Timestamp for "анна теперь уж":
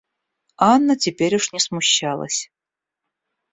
0.71-1.53